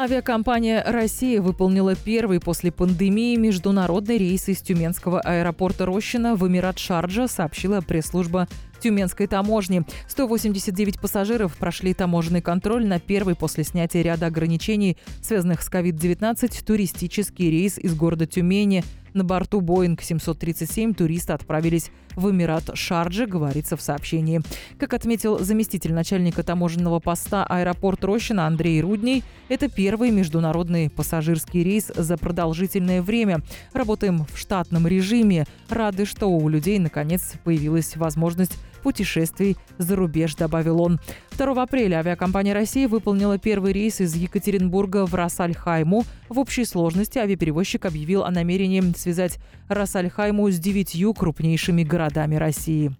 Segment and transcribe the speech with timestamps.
[0.00, 7.26] Авиакомпания «Россия» выполнила первый после пандемии международный рейс из Тюменского аэропорта Рощина в Эмират Шарджа,
[7.26, 8.46] сообщила пресс-служба
[8.80, 9.82] Тюменской таможни.
[10.06, 17.50] 189 пассажиров прошли таможенный контроль на первый после снятия ряда ограничений, связанных с COVID-19, туристический
[17.50, 18.84] рейс из города Тюмени–
[19.14, 24.40] на борту Boeing 737 туристы отправились в Эмират Шарджи, говорится в сообщении.
[24.78, 31.90] Как отметил заместитель начальника таможенного поста аэропорт Рощина Андрей Рудней, это первый международный пассажирский рейс
[31.94, 33.40] за продолжительное время.
[33.72, 35.46] Работаем в штатном режиме.
[35.68, 41.00] Рады, что у людей наконец появилась возможность путешествий за рубеж, добавил он.
[41.36, 46.04] 2 апреля авиакомпания России выполнила первый рейс из Екатеринбурга в Рассальхайму.
[46.28, 52.92] В общей сложности авиаперевозчик объявил о намерении связать Рассальхайму с девятью крупнейшими городами России.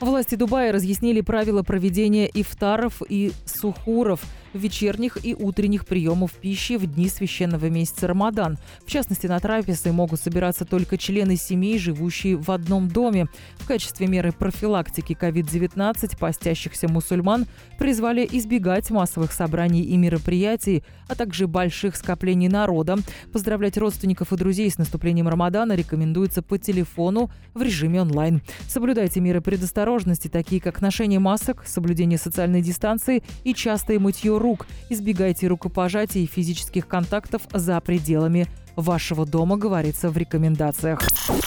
[0.00, 4.20] Власти Дубая разъяснили правила проведения ифтаров и сухуров–
[4.54, 8.58] вечерних и утренних приемов пищи в дни священного месяца Рамадан.
[8.84, 13.26] В частности, на трапезы могут собираться только члены семей, живущие в одном доме.
[13.56, 17.46] В качестве меры профилактики COVID-19 постящихся мусульман
[17.78, 22.96] призвали избегать массовых собраний и мероприятий, а также больших скоплений народа.
[23.32, 28.42] Поздравлять родственников и друзей с наступлением Рамадана рекомендуется по телефону в режиме онлайн.
[28.68, 29.87] Соблюдайте меры предосторожности,
[30.28, 34.66] такие как ношение масок, соблюдение социальной дистанции и частое мытье рук.
[34.90, 41.00] Избегайте рукопожатий и физических контактов за пределами вашего дома, говорится в рекомендациях.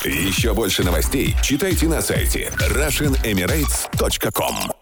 [0.03, 4.80] Еще больше новостей читайте на сайте RussianEmirates.com